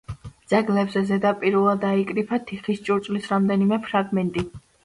ძეგლებზე 0.53 1.03
ზედაპირულად 1.09 1.85
აიკრიფა 1.91 2.41
თიხის 2.49 2.83
ჭურჭლის 2.89 3.31
რამდენიმე 3.35 3.83
ფრაგმენტი. 3.89 4.49